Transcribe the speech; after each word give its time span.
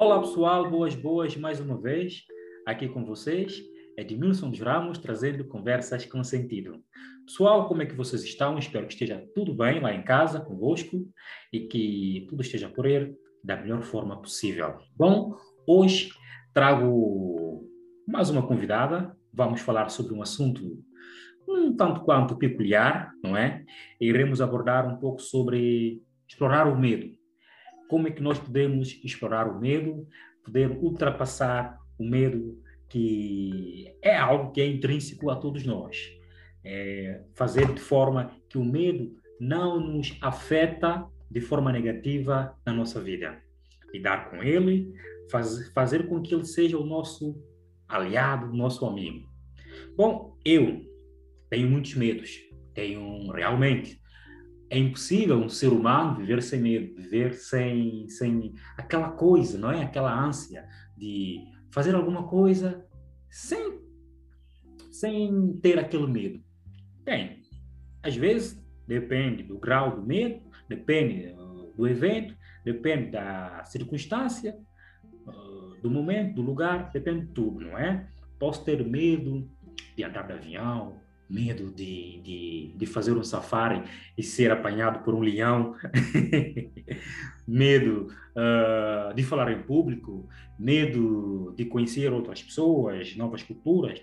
Olá 0.00 0.20
pessoal, 0.20 0.70
boas, 0.70 0.94
boas, 0.94 1.36
mais 1.36 1.58
uma 1.58 1.76
vez 1.76 2.22
aqui 2.64 2.88
com 2.88 3.04
vocês. 3.04 3.60
Edmilson 3.96 4.48
dos 4.48 4.60
Ramos 4.60 4.96
trazendo 4.96 5.44
conversas 5.44 6.06
com 6.06 6.22
sentido. 6.22 6.80
Pessoal, 7.26 7.66
como 7.66 7.82
é 7.82 7.86
que 7.86 7.96
vocês 7.96 8.22
estão? 8.22 8.56
Espero 8.56 8.86
que 8.86 8.92
esteja 8.92 9.28
tudo 9.34 9.52
bem 9.52 9.80
lá 9.80 9.92
em 9.92 10.04
casa 10.04 10.38
convosco 10.38 11.04
e 11.52 11.66
que 11.66 12.28
tudo 12.30 12.42
esteja 12.42 12.68
por 12.68 12.86
ir 12.86 13.12
da 13.42 13.56
melhor 13.56 13.82
forma 13.82 14.22
possível. 14.22 14.76
Bom, 14.94 15.34
hoje 15.66 16.10
trago 16.54 17.68
mais 18.06 18.30
uma 18.30 18.46
convidada. 18.46 19.16
Vamos 19.34 19.62
falar 19.62 19.88
sobre 19.88 20.14
um 20.14 20.22
assunto 20.22 20.80
um 21.48 21.74
tanto 21.74 22.02
quanto 22.02 22.36
peculiar, 22.36 23.10
não 23.20 23.36
é? 23.36 23.64
Iremos 24.00 24.40
abordar 24.40 24.86
um 24.86 24.96
pouco 24.96 25.20
sobre 25.20 26.00
explorar 26.28 26.68
o 26.68 26.78
medo 26.78 27.17
como 27.88 28.06
é 28.06 28.10
que 28.10 28.22
nós 28.22 28.38
podemos 28.38 29.00
explorar 29.02 29.48
o 29.48 29.58
medo, 29.58 30.06
poder 30.44 30.70
ultrapassar 30.70 31.78
o 31.98 32.04
medo 32.04 32.62
que 32.88 33.94
é 34.02 34.16
algo 34.16 34.52
que 34.52 34.60
é 34.60 34.66
intrínseco 34.66 35.30
a 35.30 35.36
todos 35.36 35.64
nós. 35.64 35.96
É 36.64 37.22
fazer 37.34 37.72
de 37.72 37.80
forma 37.80 38.30
que 38.48 38.58
o 38.58 38.64
medo 38.64 39.16
não 39.40 39.80
nos 39.80 40.16
afeta 40.20 41.06
de 41.30 41.40
forma 41.40 41.72
negativa 41.72 42.54
na 42.64 42.72
nossa 42.72 43.00
vida. 43.00 43.40
Lidar 43.92 44.30
com 44.30 44.42
ele, 44.42 44.92
faz, 45.30 45.68
fazer 45.72 46.08
com 46.08 46.20
que 46.20 46.34
ele 46.34 46.44
seja 46.44 46.78
o 46.78 46.84
nosso 46.84 47.40
aliado, 47.86 48.54
nosso 48.54 48.84
amigo. 48.86 49.28
Bom, 49.96 50.36
eu 50.44 50.84
tenho 51.48 51.68
muitos 51.70 51.94
medos, 51.94 52.38
tenho 52.74 53.30
realmente 53.30 54.00
é 54.70 54.78
impossível 54.78 55.38
um 55.38 55.48
ser 55.48 55.68
humano 55.68 56.16
viver 56.16 56.42
sem 56.42 56.60
medo, 56.60 56.94
viver 56.94 57.34
sem, 57.34 58.08
sem 58.08 58.54
aquela 58.76 59.10
coisa, 59.10 59.58
não 59.58 59.70
é? 59.70 59.82
Aquela 59.82 60.12
ânsia 60.12 60.66
de 60.96 61.44
fazer 61.70 61.94
alguma 61.94 62.24
coisa 62.24 62.86
sem, 63.30 63.80
sem 64.90 65.58
ter 65.62 65.78
aquele 65.78 66.06
medo. 66.06 66.42
Tem. 67.04 67.42
Às 68.02 68.16
vezes, 68.16 68.62
depende 68.86 69.42
do 69.42 69.58
grau 69.58 69.96
do 69.96 70.06
medo, 70.06 70.40
depende 70.68 71.32
uh, 71.32 71.72
do 71.74 71.86
evento, 71.86 72.36
depende 72.64 73.10
da 73.10 73.64
circunstância, 73.64 74.56
uh, 75.26 75.80
do 75.82 75.90
momento, 75.90 76.34
do 76.34 76.42
lugar, 76.42 76.90
depende 76.92 77.26
de 77.26 77.32
tudo, 77.32 77.60
não 77.60 77.78
é? 77.78 78.06
Posso 78.38 78.64
ter 78.64 78.84
medo 78.84 79.50
de 79.96 80.04
andar 80.04 80.26
de 80.26 80.32
avião, 80.34 81.00
medo 81.28 81.70
de, 81.70 82.20
de, 82.22 82.74
de, 82.76 82.86
fazer 82.86 83.12
um 83.12 83.22
safari 83.22 83.82
e 84.16 84.22
ser 84.22 84.50
apanhado 84.50 85.04
por 85.04 85.14
um 85.14 85.20
leão, 85.20 85.74
medo 87.46 88.08
uh, 88.34 89.14
de 89.14 89.22
falar 89.22 89.52
em 89.52 89.62
público, 89.62 90.28
medo 90.58 91.54
de 91.56 91.66
conhecer 91.66 92.12
outras 92.12 92.42
pessoas, 92.42 93.14
novas 93.16 93.42
culturas, 93.42 94.00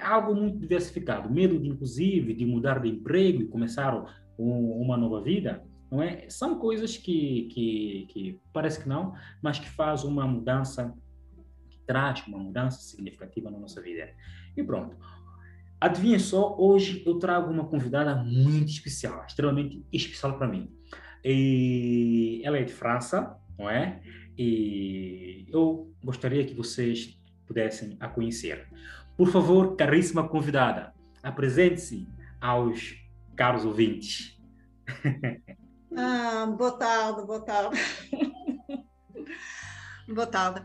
algo 0.00 0.34
muito 0.34 0.58
diversificado, 0.58 1.30
medo 1.30 1.58
de, 1.58 1.68
inclusive 1.68 2.32
de 2.32 2.46
mudar 2.46 2.80
de 2.80 2.88
emprego 2.88 3.42
e 3.42 3.48
começar 3.48 3.94
um, 4.38 4.80
uma 4.80 4.96
nova 4.96 5.20
vida, 5.20 5.62
não 5.90 6.02
é? 6.02 6.28
São 6.28 6.58
coisas 6.58 6.96
que, 6.96 7.48
que, 7.52 8.06
que 8.10 8.40
parece 8.52 8.82
que 8.82 8.88
não, 8.88 9.14
mas 9.42 9.58
que 9.58 9.68
faz 9.68 10.04
uma 10.04 10.26
mudança, 10.26 10.94
que 11.68 11.78
traz 11.86 12.26
uma 12.26 12.38
mudança 12.38 12.80
significativa 12.80 13.50
na 13.50 13.58
nossa 13.58 13.80
vida. 13.80 14.08
E 14.56 14.62
pronto. 14.62 14.96
Adivinha 15.80 16.18
só, 16.18 16.56
hoje 16.58 17.02
eu 17.04 17.18
trago 17.18 17.52
uma 17.52 17.66
convidada 17.66 18.14
muito 18.14 18.68
especial, 18.68 19.24
extremamente 19.26 19.84
especial 19.92 20.38
para 20.38 20.48
mim. 20.48 20.72
E 21.22 22.40
ela 22.44 22.56
é 22.56 22.64
de 22.64 22.72
França, 22.72 23.36
não 23.58 23.68
é? 23.68 24.00
E 24.38 25.46
eu 25.48 25.92
gostaria 26.02 26.44
que 26.44 26.54
vocês 26.54 27.20
pudessem 27.46 27.96
a 28.00 28.08
conhecer. 28.08 28.66
Por 29.16 29.28
favor, 29.28 29.76
caríssima 29.76 30.26
convidada, 30.26 30.94
apresente-se 31.22 32.08
aos 32.40 32.96
caros 33.36 33.64
ouvintes. 33.64 34.40
Ah, 35.98 36.44
boa 36.44 36.72
tarde, 36.72 37.24
boa 37.24 37.40
tarde. 37.40 37.80
boa 40.14 40.26
tarde. 40.26 40.62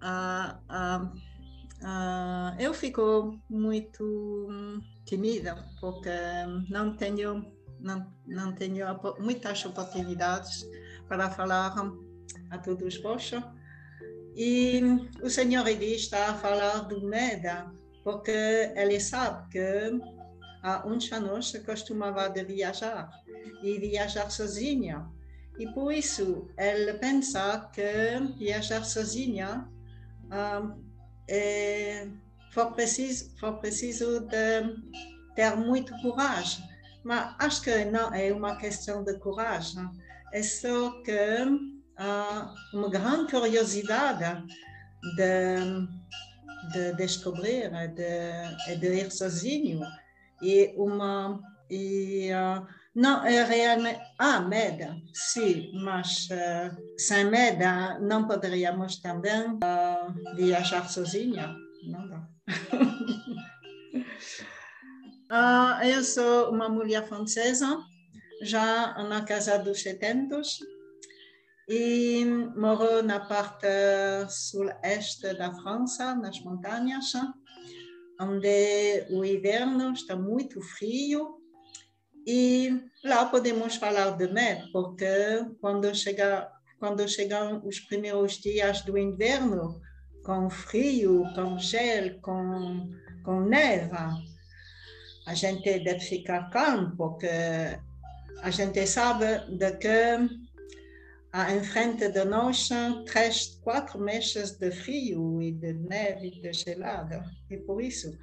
Ah, 0.00 0.58
ah, 0.66 1.12
Uh, 1.82 2.54
eu 2.58 2.74
fico 2.74 3.40
muito 3.48 4.48
tímida 5.06 5.56
porque 5.80 6.10
não 6.68 6.94
tenho 6.94 7.50
não, 7.80 8.06
não 8.26 8.54
tenho 8.54 8.86
muitas 9.18 9.64
oportunidades 9.64 10.68
para 11.08 11.30
falar 11.30 11.74
a 12.50 12.58
todos 12.58 12.96
vós. 12.98 13.30
E 14.36 14.80
o 15.22 15.28
senhor 15.28 15.66
ele 15.66 15.94
está 15.94 16.30
a 16.30 16.34
falar 16.34 16.80
do 16.80 17.00
medo, 17.06 17.74
porque 18.04 18.30
ele 18.76 19.00
sabe 19.00 19.48
que 19.50 19.90
há 20.62 20.86
uns 20.86 21.10
anos 21.12 21.52
costumava 21.64 22.28
de 22.28 22.44
viajar 22.44 23.10
e 23.62 23.78
viajar 23.78 24.30
sozinha. 24.30 25.08
E 25.58 25.66
por 25.72 25.92
isso 25.92 26.48
ele 26.56 26.94
pensa 26.94 27.70
que 27.72 28.18
viajar 28.38 28.84
sozinha 28.84 29.68
uh, 30.26 30.89
é, 31.30 32.08
for 32.52 32.72
preciso, 32.72 33.30
for 33.38 33.58
preciso 33.58 34.20
de 34.20 34.74
ter 35.34 35.56
muito 35.56 35.96
coragem. 36.02 36.68
Mas 37.04 37.34
acho 37.38 37.62
que 37.62 37.84
não 37.86 38.12
é 38.12 38.32
uma 38.32 38.56
questão 38.56 39.02
de 39.02 39.14
coragem, 39.18 39.88
é 40.32 40.42
só 40.42 40.90
que 41.02 41.12
há 41.96 42.54
uma 42.74 42.90
grande 42.90 43.30
curiosidade 43.30 44.44
de, 45.16 46.72
de 46.72 46.92
descobrir, 46.96 47.70
de, 47.94 48.76
de 48.76 48.86
ir 48.86 49.10
sozinho. 49.10 49.80
E 50.42 50.74
uma. 50.76 51.40
E, 51.70 52.30
uh, 52.32 52.66
não, 52.94 53.24
é 53.24 53.44
realmente. 53.44 54.00
Ah, 54.18 54.40
medo, 54.40 55.00
sim, 55.14 55.70
mas 55.84 56.28
uh, 56.30 56.76
sem 56.98 57.24
medo 57.24 57.64
não 58.00 58.26
poderíamos 58.26 58.96
também 59.00 59.52
uh, 59.52 60.34
viajar 60.34 60.88
sozinha. 60.88 61.54
Não 61.84 62.08
dá. 62.08 62.28
uh, 65.30 65.84
eu 65.86 66.02
sou 66.02 66.50
uma 66.50 66.68
mulher 66.68 67.06
francesa, 67.06 67.78
já 68.42 68.92
na 69.04 69.24
casa 69.24 69.56
dos 69.58 69.82
70 69.82 70.40
e 71.68 72.24
moro 72.56 73.04
na 73.04 73.20
parte 73.20 73.68
sul-este 74.28 75.32
da 75.34 75.54
França, 75.54 76.16
nas 76.16 76.40
montanhas, 76.40 77.12
onde 78.20 79.06
o 79.10 79.24
inverno 79.24 79.92
está 79.92 80.16
muito 80.16 80.60
frio 80.60 81.39
e 82.26 82.82
lá 83.04 83.26
podemos 83.26 83.76
falar 83.76 84.16
de 84.16 84.28
medo, 84.28 84.70
porque 84.72 85.06
quando, 85.60 85.94
chega, 85.94 86.50
quando 86.78 87.08
chegam 87.08 87.62
os 87.64 87.80
primeiros 87.80 88.38
dias 88.38 88.82
do 88.82 88.98
inverno, 88.98 89.80
com 90.24 90.50
frio, 90.50 91.24
com 91.34 91.58
gel, 91.58 92.20
com, 92.20 92.90
com 93.24 93.40
neve, 93.40 93.90
a 95.26 95.34
gente 95.34 95.80
deve 95.80 96.00
ficar 96.00 96.50
calmo, 96.50 96.94
porque 96.96 97.28
a 98.42 98.50
gente 98.50 98.86
sabe 98.86 99.56
de 99.56 99.72
que 99.76 100.28
há 101.32 101.54
em 101.54 101.62
frente 101.62 102.08
de 102.08 102.24
nós 102.24 102.68
três, 103.06 103.60
quatro 103.62 103.98
meses 103.98 104.52
de 104.58 104.70
frio 104.70 105.40
e 105.40 105.52
de 105.52 105.72
neve 105.72 106.28
e 106.28 106.40
de 106.40 106.52
gelada, 106.52 107.24
e 107.50 107.56
por 107.58 107.82
isso. 107.82 108.16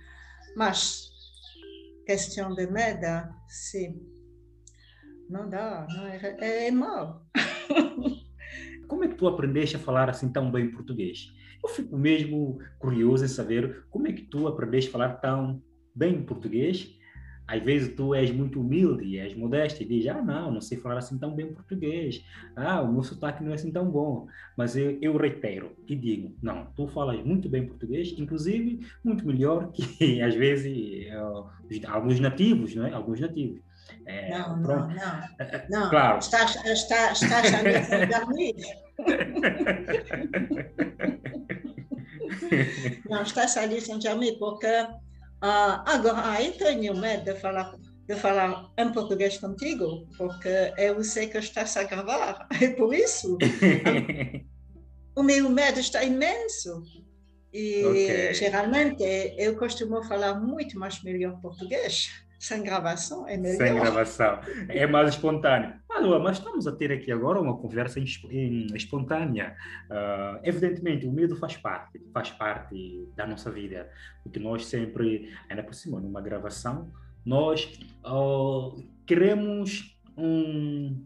Mas 0.56 1.07
questão 2.08 2.56
de 2.56 2.66
medo, 2.68 3.06
sim. 3.50 4.02
Não 5.30 5.50
dá, 5.50 5.86
não 5.90 6.08
é, 6.08 6.38
é, 6.40 6.68
é 6.68 6.72
mal. 6.72 7.22
como 8.88 9.04
é 9.04 9.10
que 9.10 9.16
tu 9.16 9.28
aprendeste 9.28 9.76
a 9.76 9.80
falar 9.80 10.10
assim 10.10 10.32
tão 10.32 10.50
bem 10.50 10.72
português? 10.72 11.28
Eu 11.62 11.70
fico 11.70 11.98
mesmo 11.98 12.60
curioso 12.80 13.26
em 13.26 13.28
saber 13.28 13.86
como 13.90 14.08
é 14.08 14.14
que 14.14 14.22
tu 14.22 14.48
aprendeste 14.48 14.90
a 14.90 14.94
falar 14.94 15.16
tão 15.18 15.62
bem 15.94 16.24
português 16.24 16.98
às 17.48 17.64
vezes 17.64 17.96
tu 17.96 18.14
és 18.14 18.30
muito 18.30 18.60
humilde, 18.60 19.18
és 19.18 19.34
modesto 19.36 19.82
e 19.82 19.86
diz, 19.86 20.06
ah, 20.08 20.22
não, 20.22 20.52
não 20.52 20.62
sei 20.62 20.78
falar 20.78 20.98
assim 20.98 21.18
tão 21.18 21.34
bem 21.34 21.54
português, 21.54 22.24
ah, 22.56 22.82
o 22.82 22.92
meu 22.92 23.04
sotaque 23.04 23.44
não 23.44 23.52
é 23.52 23.56
assim 23.56 23.72
tão 23.72 23.90
bom, 23.90 24.28
mas 24.58 24.76
eu, 24.76 24.98
eu 25.02 25.16
reitero 25.16 25.72
e 25.88 25.96
digo, 25.96 26.36
não, 26.42 26.68
tu 26.76 26.88
falas 26.88 27.24
muito 27.24 27.48
bem 27.48 27.66
português, 27.66 28.14
inclusive 28.18 28.86
muito 29.04 29.26
melhor 29.26 29.72
que 29.72 29.82
às 30.22 30.36
vezes 30.36 31.08
alguns 31.88 32.20
nativos, 32.20 32.76
não 32.76 32.86
é? 32.86 32.92
Alguns 32.92 33.22
nativos. 33.22 33.62
É, 34.06 34.38
não, 34.38 34.58
não, 34.58 34.90
não, 34.90 34.98
não, 35.70 35.90
claro. 35.90 36.20
estás, 36.20 36.58
estás, 36.66 37.22
estás 37.22 37.54
a 37.54 37.64
me 38.28 38.54
não, 43.10 43.22
estás 43.22 43.58
a 43.58 43.66
licenciar-me 43.66 44.38
porque 44.38 44.68
Uh, 45.44 45.84
agora, 45.86 46.32
aí 46.32 46.52
tenho 46.54 46.96
medo 46.96 47.26
de 47.26 47.36
falar, 47.36 47.76
de 48.08 48.16
falar 48.16 48.72
em 48.78 48.92
português 48.92 49.38
contigo, 49.38 50.08
porque 50.18 50.74
eu 50.78 51.04
sei 51.04 51.28
que 51.28 51.38
estás 51.38 51.78
a 51.78 51.84
gravar, 51.84 52.48
é 52.62 52.70
por 52.70 52.94
isso. 52.94 53.38
o 55.16 55.24
meu 55.24 55.50
medo 55.50 55.80
está 55.80 56.04
imenso. 56.04 56.84
E 57.54 57.86
okay. 57.86 58.34
geralmente 58.34 59.04
eu 59.38 59.58
costumo 59.58 60.04
falar 60.04 60.36
muito 60.36 60.78
mais 60.78 61.02
melhor 61.04 61.40
português. 61.42 62.10
Sem 62.40 62.64
gravação 62.64 63.28
é 63.28 63.36
melhor. 63.36 63.58
Sem 63.58 63.76
gravação. 63.76 64.40
É 64.70 64.86
mais 64.86 65.10
espontâneo. 65.10 65.74
Ah, 65.90 66.00
Lua, 66.00 66.20
mas 66.20 66.38
estamos 66.38 66.68
a 66.68 66.72
ter 66.72 66.92
aqui 66.92 67.12
agora 67.12 67.42
uma 67.42 67.58
conversa 67.58 68.00
espontânea. 68.00 69.56
Uh, 69.90 70.40
evidentemente, 70.44 71.08
o 71.08 71.12
medo 71.12 71.36
faz 71.36 71.58
parte, 71.58 72.00
faz 72.14 72.30
parte 72.30 73.10
da 73.16 73.26
nossa 73.26 73.50
vida. 73.50 73.90
Porque 74.22 74.40
nós 74.40 74.66
sempre, 74.66 75.34
ainda 75.50 75.64
por 75.64 75.74
cima, 75.74 76.00
numa 76.00 76.22
gravação, 76.22 76.92
nós 77.26 77.80
uh, 78.06 78.84
queremos 79.06 79.98
um, 80.16 81.04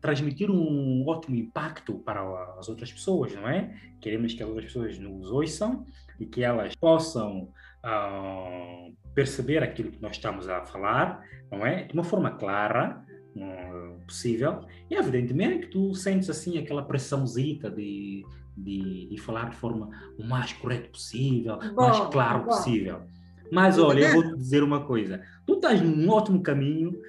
transmitir 0.00 0.50
um 0.50 1.06
ótimo 1.06 1.36
impacto 1.36 1.94
para 1.98 2.22
as 2.58 2.68
outras 2.68 2.90
pessoas, 2.90 3.34
não 3.34 3.46
é? 3.46 3.74
Queremos 4.00 4.32
que 4.32 4.42
as 4.42 4.48
outras 4.48 4.66
pessoas 4.66 4.98
nos 4.98 5.30
ouçam 5.30 5.84
e 6.18 6.24
que 6.24 6.42
elas 6.42 6.74
possam 6.74 7.52
uh, 7.84 8.94
perceber 9.14 9.62
aquilo 9.62 9.90
que 9.90 10.00
nós 10.02 10.12
estamos 10.12 10.48
a 10.48 10.64
falar, 10.64 11.22
não 11.50 11.64
é? 11.66 11.84
De 11.84 11.94
uma 11.94 12.04
forma 12.04 12.30
clara, 12.32 13.04
uh, 13.36 14.00
possível. 14.06 14.64
E 14.90 14.94
evidentemente 14.94 15.68
tu 15.68 15.94
sentes 15.94 16.30
assim 16.30 16.58
aquela 16.58 16.82
pressãozita 16.82 17.70
de, 17.70 18.24
de, 18.56 19.08
de, 19.08 19.18
falar 19.18 19.50
de 19.50 19.56
forma 19.56 19.90
o 20.18 20.24
mais 20.24 20.52
correta 20.52 20.88
possível, 20.88 21.56
o 21.56 21.74
mais 21.74 21.98
claro 22.10 22.40
bom. 22.40 22.46
possível. 22.46 23.02
Mas 23.50 23.78
olha, 23.78 24.06
eu 24.06 24.12
vou 24.12 24.22
te 24.22 24.36
dizer 24.36 24.62
uma 24.62 24.84
coisa: 24.84 25.22
tu 25.46 25.54
estás 25.54 25.80
num 25.80 26.08
ótimo 26.10 26.42
caminho, 26.42 27.00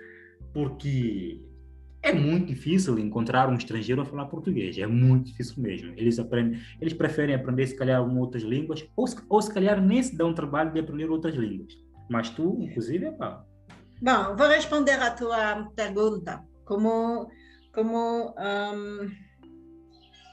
porque 0.54 1.40
é 2.04 2.12
muito 2.14 2.48
difícil 2.48 2.98
encontrar 2.98 3.50
um 3.50 3.56
estrangeiro 3.56 4.02
a 4.02 4.06
falar 4.06 4.26
português, 4.26 4.78
é 4.78 4.88
muito 4.88 5.28
difícil 5.28 5.62
mesmo. 5.62 5.94
Eles 5.96 6.18
aprendem, 6.18 6.60
eles 6.80 6.94
preferem 6.94 7.36
aprender 7.36 7.68
se 7.68 7.76
calhar 7.76 8.02
outras 8.18 8.44
línguas 8.44 8.88
ou, 8.96 9.06
ou 9.30 9.42
se 9.42 9.54
calhar 9.54 9.82
nem 9.82 10.02
se 10.02 10.16
dão 10.16 10.34
trabalho 10.34 10.72
de 10.72 10.80
aprender 10.80 11.10
outras 11.10 11.36
línguas. 11.36 11.74
Mas 12.10 12.30
tu, 12.30 12.58
inclusive, 12.60 13.06
é 13.06 13.12
pá. 13.12 13.44
Bom, 14.02 14.36
vou 14.36 14.48
responder 14.48 15.00
à 15.00 15.12
tua 15.12 15.70
pergunta. 15.76 16.44
Como 16.66 17.30
como 17.74 18.36
um, 18.38 19.12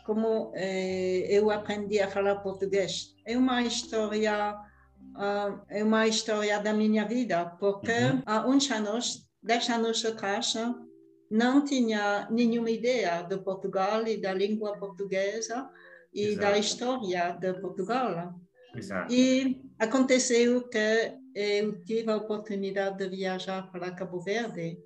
como 0.05 0.53
eh, 0.55 1.27
eu 1.29 1.51
aprendi 1.51 2.01
a 2.01 2.09
falar 2.09 2.37
português? 2.37 3.15
É 3.27 3.37
uma 3.37 3.63
história 3.63 4.57
uh, 5.19 5.61
é 5.69 5.85
uma 5.85 6.07
história 6.07 6.59
da 6.61 6.73
minha 6.73 7.05
vida, 7.07 7.47
porque 7.61 7.93
uhum. 7.93 8.23
há 8.27 8.47
uns 8.47 8.71
anos, 8.71 9.29
dez 9.43 9.69
anos 9.69 10.05
atrás, 10.05 10.55
não 11.31 11.65
tinha 11.65 12.29
nenhuma 12.31 12.71
ideia 12.71 13.23
de 13.23 13.37
Portugal 13.39 14.07
e 14.07 14.17
da 14.17 14.33
língua 14.33 14.79
portuguesa 14.79 15.71
e 16.13 16.29
Exato. 16.29 16.41
da 16.41 16.59
história 16.59 17.31
de 17.33 17.55
Portugal. 17.61 18.35
Exato. 18.75 19.13
E 19.13 19.63
aconteceu 19.79 20.69
que 20.69 21.15
eu 21.35 21.85
tive 21.85 22.11
a 22.11 22.17
oportunidade 22.17 22.99
de 22.99 23.09
viajar 23.09 23.71
para 23.71 23.93
Cabo 23.93 24.21
Verde 24.21 24.79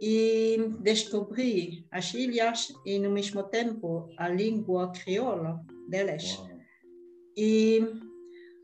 e 0.00 0.56
descobri 0.80 1.86
as 1.90 2.14
ilhas 2.14 2.72
e, 2.86 2.98
no 2.98 3.10
mesmo 3.10 3.42
tempo, 3.44 4.08
a 4.16 4.28
língua 4.28 4.92
crioula 4.92 5.60
delas. 5.88 6.38
Uau. 6.38 6.60
E 7.36 7.86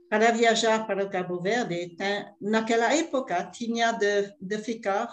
para 0.08 0.32
viajar 0.32 0.86
para 0.86 1.08
Cabo 1.08 1.40
Verde, 1.40 1.96
naquela 2.40 2.94
época, 2.94 3.44
tinha 3.50 3.92
de, 3.92 4.32
de 4.40 4.58
ficar 4.58 5.08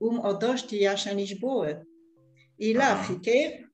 um 0.00 0.24
ou 0.24 0.38
dois 0.38 0.62
dias 0.62 1.06
em 1.06 1.14
Lisboa. 1.14 1.82
E 2.58 2.72
lá 2.72 2.92
ah. 2.92 3.04
fiquei 3.04 3.64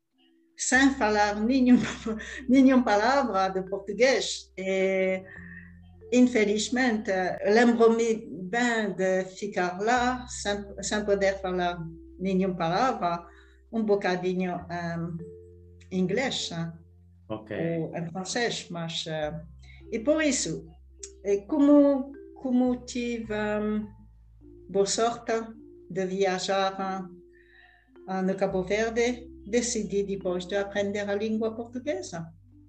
sem 0.56 0.90
falar 0.94 1.40
nenhuma, 1.40 1.82
nenhuma 2.48 2.84
palavra 2.84 3.48
de 3.48 3.68
português. 3.68 4.52
E, 4.56 5.22
infelizmente, 6.12 7.10
lembro-me 7.44 8.26
bem 8.44 8.94
de 8.94 9.24
ficar 9.24 9.80
lá 9.80 10.26
sem, 10.28 10.64
sem 10.82 11.04
poder 11.04 11.40
falar 11.40 11.78
nenhuma 12.18 12.56
palavra, 12.56 13.26
um 13.72 13.82
bocadinho 13.82 14.54
um, 14.54 15.18
inglês 15.90 16.50
okay. 17.28 17.78
ou 17.78 17.96
em 17.96 18.06
francês, 18.10 18.68
mas 18.70 19.04
uh, 19.06 19.40
e 19.90 19.98
por 19.98 20.22
isso, 20.22 20.68
como 21.48 22.12
como 22.44 22.84
tive 22.84 23.32
um, 23.32 23.88
boa 24.68 24.84
sorte 24.84 25.32
de 25.94 26.06
viajar 26.06 27.08
no 28.24 28.34
Cabo 28.34 28.64
Verde, 28.64 29.30
decidi 29.46 30.02
depois 30.02 30.44
de 30.46 30.56
aprender 30.56 31.08
a 31.08 31.14
língua 31.14 31.54
portuguesa. 31.54 32.26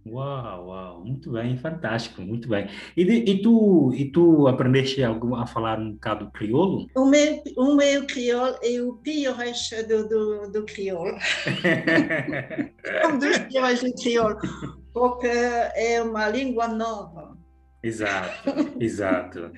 Uau, 0.07 0.67
uau, 0.67 1.03
muito 1.03 1.31
bem, 1.31 1.57
fantástico, 1.57 2.21
muito 2.21 2.47
bem. 2.47 2.69
E, 2.95 3.01
e 3.01 3.41
tu 3.41 3.91
e 3.95 4.11
tu 4.11 4.47
aprendeste 4.47 5.03
a 5.03 5.47
falar 5.47 5.79
um 5.79 5.93
bocado 5.93 6.29
crioulo? 6.31 6.85
O 6.95 7.05
meu, 7.05 7.41
o 7.57 7.75
meu 7.75 8.05
crioulo 8.05 8.55
é 8.61 8.79
o 8.79 8.93
pior 8.97 9.35
do, 9.87 10.07
do, 10.07 10.51
do 10.51 10.63
crioulo. 10.65 11.17
um 13.09 13.17
dos 13.17 13.37
piores 13.39 13.81
do 13.81 13.91
crioulo, 13.95 14.37
porque 14.93 15.27
é 15.27 15.99
uma 16.03 16.29
língua 16.29 16.67
nova. 16.67 17.35
Exato, 17.81 18.51
exato. 18.79 19.51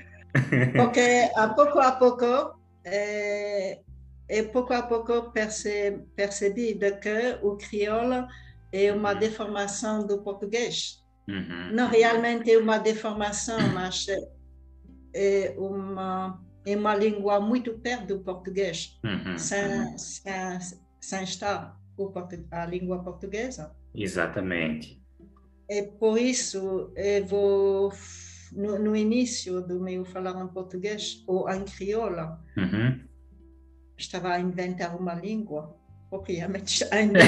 porque 0.77 1.29
a 1.35 1.49
pouco 1.49 1.79
a 1.79 1.91
pouco 1.91 2.57
é, 2.87 3.79
é 4.29 4.43
pouco 4.43 4.73
a 4.73 4.81
pouco 4.81 5.31
perce, 5.31 5.99
percebi 6.15 6.75
que 6.75 7.39
o 7.41 7.57
crioulo 7.57 8.27
é 8.71 8.91
uma 8.91 9.13
uhum. 9.13 9.19
deformação 9.19 10.05
do 10.05 10.21
português. 10.23 11.03
Uhum. 11.27 11.73
Não 11.73 11.89
realmente 11.89 12.51
é 12.51 12.57
uma 12.57 12.77
deformação, 12.77 13.59
mas 13.73 14.05
é 15.13 15.55
uma, 15.57 16.41
é 16.65 16.75
uma 16.75 16.95
língua 16.95 17.39
muito 17.39 17.77
perto 17.79 18.07
do 18.07 18.19
português, 18.19 18.97
uhum. 19.03 19.37
sem, 19.37 19.97
sem, 19.97 20.59
sem 21.01 21.23
estar 21.23 21.77
a 22.51 22.65
língua 22.65 23.03
portuguesa. 23.03 23.75
Exatamente. 23.93 25.01
É 25.69 25.81
por 25.83 26.17
isso 26.17 26.91
eu 26.95 27.25
vou 27.25 27.91
no, 28.51 28.79
no, 28.79 28.95
início 28.95 29.61
do 29.61 29.79
meu 29.79 30.05
falar 30.05 30.41
em 30.43 30.47
português 30.47 31.23
ou 31.27 31.49
em 31.49 31.63
crioula, 31.65 32.39
uhum. 32.57 32.99
estava 33.97 34.29
a 34.33 34.39
inventar 34.39 34.95
uma 34.95 35.13
língua, 35.13 35.75
obviamente 36.11 36.83
ainda. 36.91 37.19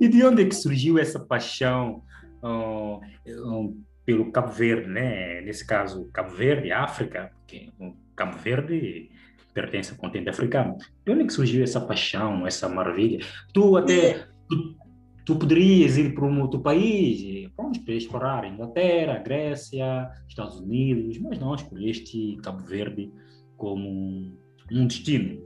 e 0.00 0.08
de 0.08 0.24
onde 0.24 0.42
é 0.42 0.46
que 0.46 0.54
surgiu 0.54 0.98
essa 0.98 1.20
paixão 1.20 2.02
uh, 2.42 2.96
uh, 2.96 3.84
pelo 4.04 4.32
Cabo 4.32 4.52
Verde, 4.52 4.88
né? 4.88 5.40
Nesse 5.42 5.66
caso, 5.66 6.08
Cabo 6.12 6.30
Verde, 6.30 6.72
África, 6.72 7.30
porque 7.40 7.70
o 7.78 7.94
Cabo 8.16 8.38
Verde 8.38 9.10
pertence 9.52 9.90
ao 9.92 9.98
continente 9.98 10.30
africano. 10.30 10.76
De 11.04 11.12
onde 11.12 11.22
é 11.22 11.26
que 11.26 11.32
surgiu 11.32 11.62
essa 11.62 11.80
paixão, 11.80 12.46
essa 12.46 12.68
maravilha? 12.68 13.24
Tu 13.52 13.76
até 13.76 14.26
tu, 14.48 14.76
tu 15.24 15.36
poderias 15.36 15.98
ir 15.98 16.14
para 16.14 16.24
um 16.24 16.40
outro 16.40 16.60
país, 16.60 17.37
vamos 17.58 17.78
explorar 17.88 18.44
Inglaterra, 18.44 19.18
Grécia, 19.18 20.08
Estados 20.28 20.60
Unidos, 20.60 21.18
mas 21.18 21.38
não 21.38 21.56
escolheste 21.56 22.38
Cabo 22.42 22.64
Verde 22.64 23.12
como 23.56 24.32
um 24.70 24.86
destino. 24.86 25.42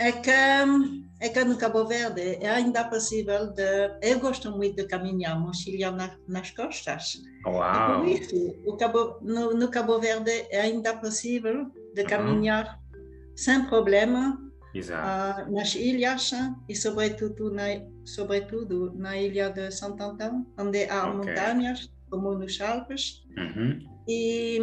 É 0.00 0.10
que, 0.12 0.30
é 0.30 1.28
que 1.28 1.44
no 1.44 1.56
Cabo 1.56 1.86
Verde 1.86 2.38
é 2.40 2.50
ainda 2.50 2.84
possível 2.84 3.52
de. 3.52 3.62
Eu 4.02 4.18
gosto 4.20 4.50
muito 4.50 4.76
de 4.76 4.86
caminhar 4.86 5.40
mochila 5.40 5.92
na, 5.92 6.16
nas 6.26 6.50
costas. 6.50 7.22
Uau! 7.46 8.04
E 8.06 8.18
por 8.18 8.22
isso, 8.22 8.56
o 8.66 8.76
Cabo, 8.76 9.18
no, 9.22 9.54
no 9.54 9.68
Cabo 9.70 9.98
Verde 10.00 10.46
é 10.50 10.60
ainda 10.60 10.96
possível 10.96 11.70
de 11.94 12.04
caminhar 12.04 12.80
uhum. 12.94 13.36
sem 13.36 13.64
problema 13.66 14.47
uh, 14.80 15.52
nas 15.52 15.74
ilhas 15.74 16.30
e 16.68 16.74
sobretudo 16.74 17.50
na, 17.50 17.64
sobretudo 18.04 18.92
na 18.96 19.16
ilha 19.16 19.50
de 19.50 19.70
Santo 19.70 20.02
Antão, 20.02 20.46
onde 20.58 20.84
há 20.88 21.08
okay. 21.08 21.16
montanhas, 21.16 21.90
como 22.10 22.34
nos 22.34 22.60
Alpes, 22.60 23.24
uhum. 23.36 23.78
e, 24.08 24.60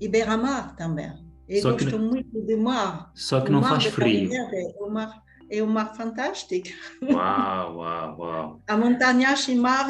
e 0.00 0.08
beira-mar 0.08 0.76
também. 0.76 1.12
Eu 1.48 1.62
só 1.62 1.72
gosto 1.72 1.90
que, 1.90 1.98
muito 1.98 2.40
de 2.42 2.56
mar. 2.56 3.10
Só 3.14 3.40
que 3.40 3.50
o 3.50 3.52
não 3.52 3.62
faz 3.62 3.84
frio. 3.86 4.30
O 4.78 4.88
mar 4.88 5.22
é 5.50 5.62
um 5.62 5.66
mar 5.66 5.94
fantástico. 5.94 6.68
Uau, 7.02 7.76
uau, 7.76 8.18
uau. 8.18 8.62
A 8.66 8.76
montanha 8.76 9.34
e 9.48 9.54
mar 9.54 9.86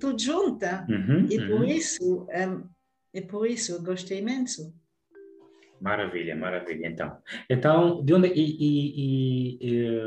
tudo 0.00 0.20
junto. 0.20 0.66
Uhum, 0.88 1.26
e 1.30 1.36
por 1.46 1.60
uhum. 1.60 1.64
isso, 1.64 2.26
é, 2.30 2.48
é 3.14 3.20
por 3.20 3.46
isso 3.46 3.72
eu 3.72 3.82
gostei 3.82 4.18
imenso. 4.18 4.74
Maravilha, 5.82 6.36
maravilha. 6.36 6.86
Então, 6.86 7.18
então 7.50 8.04
de 8.04 8.14
onde 8.14 8.28
e, 8.28 8.56
e, 8.60 9.58
e, 9.60 9.98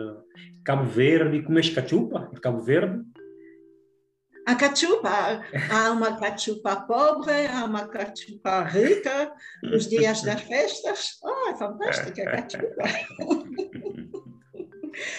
Cabo 0.64 0.86
Verde? 0.86 1.44
Comes 1.44 1.70
cachupa? 1.70 2.32
Cabo 2.42 2.62
Verde? 2.62 3.04
A 4.48 4.56
cachupa, 4.56 5.44
há 5.72 5.92
uma 5.92 6.18
cachupa 6.18 6.78
pobre, 6.78 7.48
há 7.48 7.66
uma 7.66 7.88
cachupa 7.88 8.64
rica, 8.64 9.34
os 9.74 9.90
dias 9.90 10.22
das 10.22 10.42
festas. 10.42 11.18
Oh, 11.22 11.50
é 11.50 11.58
fantástica 11.58 12.24
a 12.24 12.32
cachupa. 12.32 12.84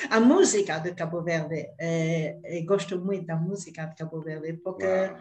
a 0.09 0.21
música 0.21 0.79
de 0.79 0.95
Cabo 0.95 1.23
Verde, 1.23 1.69
é, 1.79 2.39
gosto 2.65 2.99
muito 2.99 3.27
da 3.27 3.37
música 3.37 3.85
de 3.85 3.95
Cabo 3.97 4.21
Verde, 4.21 4.55
porque 4.63 5.13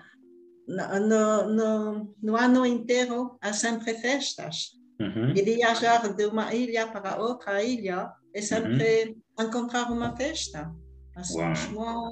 no, 0.68 1.50
no, 1.50 2.15
no, 2.22 2.38
ano 2.38 2.65
inteiro 2.65 3.38
há 3.42 3.51
sempre 3.51 3.96
festas. 3.96 4.85
Uhum. 5.00 5.34
E 5.36 5.42
viajar 5.42 6.14
de 6.14 6.25
uma 6.25 6.54
ilha 6.54 6.88
para 6.88 7.18
outra 7.18 7.62
ilha 7.62 8.12
é 8.34 8.42
sempre 8.42 9.16
uhum. 9.38 9.46
encontrar 9.46 9.92
uma 9.92 10.16
festa. 10.16 10.72
A 11.16 11.24
São 11.24 11.56
João, 11.56 12.12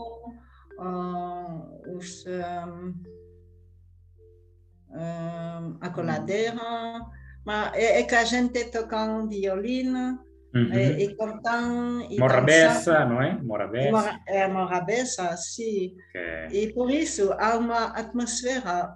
uh, 0.80 1.98
os, 1.98 2.26
um, 2.26 2.94
um, 4.92 5.78
a 5.82 5.90
coladeira, 5.90 6.62
mas 7.46 7.74
é, 7.74 8.00
é, 8.00 8.04
que 8.04 8.16
a 8.16 8.24
gente 8.24 8.66
toca 8.66 9.04
um 9.04 9.28
violino 9.28 10.20
uhum. 10.56 10.74
e, 10.74 11.04
e 11.04 11.16
cantando. 11.18 12.08
Morabeza, 12.18 13.06
não 13.06 13.22
é? 13.22 13.42
Morabeza. 13.42 14.20
É, 14.28 14.48
Morabeza, 14.48 15.36
sim. 15.36 15.96
Okay. 16.10 16.64
E 16.64 16.74
por 16.74 16.90
isso 16.90 17.34
há 17.34 17.58
uma 17.58 17.88
atmosfera 17.88 18.96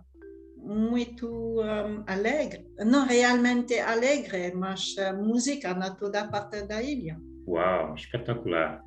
muito 0.68 1.62
um, 1.62 2.04
alegre, 2.06 2.68
não 2.80 3.08
realmente 3.08 3.80
alegre, 3.80 4.54
mas 4.54 4.96
uh, 4.98 5.16
música 5.16 5.74
na 5.74 5.92
toda 5.92 6.28
parte 6.28 6.64
da 6.64 6.82
ilha. 6.82 7.18
Uau, 7.48 7.96
espetacular. 7.96 8.84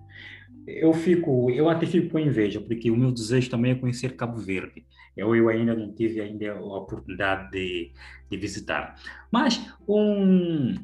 Eu 0.67 0.93
fico, 0.93 1.51
eu 1.51 1.69
até 1.69 1.87
fico 1.87 2.11
com 2.11 2.19
inveja, 2.19 2.61
porque 2.61 2.91
o 2.91 2.97
meu 2.97 3.11
desejo 3.11 3.51
também 3.51 3.73
é 3.73 3.75
conhecer 3.75 4.15
Cabo 4.15 4.39
Verde. 4.39 4.85
Eu, 5.17 5.35
eu 5.35 5.49
ainda 5.49 5.75
não 5.75 5.93
tive 5.93 6.21
ainda 6.21 6.53
a 6.53 6.61
oportunidade 6.61 7.51
de, 7.51 7.93
de 8.31 8.37
visitar. 8.37 8.95
Mas 9.31 9.61
um, 9.89 10.75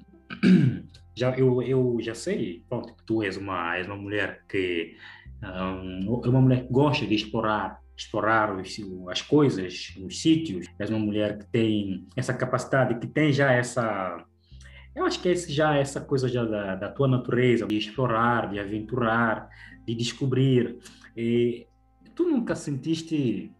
já, 1.14 1.36
eu, 1.38 1.62
eu 1.62 1.98
já 2.00 2.14
sei, 2.14 2.64
pronto, 2.68 2.94
que 2.94 3.04
tu 3.04 3.22
és 3.22 3.36
uma, 3.36 3.76
és 3.76 3.86
uma 3.86 3.96
mulher 3.96 4.42
que 4.48 4.96
um, 5.42 6.22
é 6.24 6.28
uma 6.28 6.40
mulher 6.40 6.66
que 6.66 6.72
gosta 6.72 7.06
de 7.06 7.14
explorar 7.14 7.80
explorar 7.96 8.54
os, 8.54 8.76
as 9.10 9.22
coisas, 9.22 9.94
os 10.04 10.20
sítios. 10.20 10.66
És 10.78 10.90
uma 10.90 10.98
mulher 10.98 11.38
que 11.38 11.46
tem 11.46 12.06
essa 12.16 12.34
capacidade, 12.34 12.98
que 12.98 13.06
tem 13.06 13.32
já 13.32 13.52
essa 13.52 14.24
eu 14.96 15.04
acho 15.04 15.20
que 15.20 15.28
é 15.28 15.36
já 15.36 15.76
essa 15.76 16.00
coisa 16.00 16.26
já 16.26 16.42
da, 16.42 16.74
da, 16.74 16.88
tua 16.88 17.06
natureza, 17.06 17.66
de 17.66 17.76
explorar, 17.76 18.48
de 18.48 18.58
aventurar, 18.58 19.50
de 19.86 19.94
descobrir. 19.94 20.78
E 21.14 21.66
tu 22.14 22.24
nunca 22.24 22.54
sentiste 22.54 23.52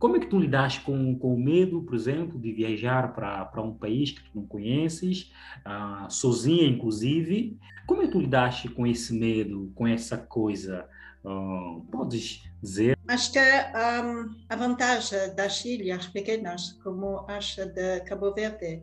como 0.00 0.16
é 0.16 0.20
que 0.20 0.28
tu 0.28 0.38
lidas 0.38 0.78
com, 0.78 1.14
com 1.18 1.34
o 1.34 1.38
medo, 1.38 1.82
por 1.82 1.94
exemplo, 1.94 2.40
de 2.40 2.52
viajar 2.54 3.12
para 3.12 3.62
um 3.62 3.74
país 3.74 4.12
que 4.12 4.22
tu 4.22 4.30
não 4.34 4.46
conheces, 4.46 5.30
uh, 5.58 6.10
sozinha, 6.10 6.66
inclusive? 6.66 7.58
Como 7.86 8.00
é 8.00 8.06
que 8.06 8.12
tu 8.12 8.18
lidaste 8.18 8.70
com 8.70 8.86
esse 8.86 9.12
medo, 9.12 9.70
com 9.74 9.86
essa 9.86 10.16
coisa? 10.16 10.88
Uh, 11.22 11.82
podes 11.92 12.42
dizer? 12.62 12.98
Acho 13.06 13.30
que 13.30 13.38
um, 13.38 14.34
a 14.48 14.56
vantagem 14.56 15.34
das 15.34 15.62
ilhas 15.66 16.06
pequenas, 16.06 16.72
como 16.82 17.26
acha 17.28 17.66
de 17.66 18.00
Cabo 18.00 18.32
Verde, 18.32 18.82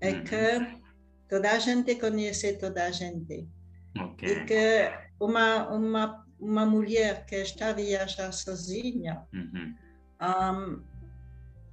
é 0.00 0.10
uhum. 0.10 0.24
que 0.24 0.80
toda 1.28 1.52
a 1.52 1.60
gente 1.60 1.94
conhece 1.94 2.54
toda 2.54 2.86
a 2.86 2.90
gente. 2.90 3.48
Okay. 3.96 4.32
E 4.32 4.44
que 4.44 4.92
uma, 5.20 5.68
uma, 5.68 6.26
uma 6.40 6.66
mulher 6.66 7.24
que 7.24 7.36
está 7.36 7.68
a 7.68 7.72
viajar 7.72 8.32
sozinha, 8.32 9.22
uhum 9.32 9.85
um, 10.20 10.82